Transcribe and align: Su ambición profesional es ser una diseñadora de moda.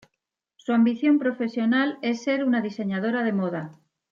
Su 0.55 0.73
ambición 0.73 1.19
profesional 1.19 1.99
es 2.01 2.23
ser 2.23 2.43
una 2.43 2.61
diseñadora 2.61 3.21
de 3.23 3.33
moda. 3.33 3.79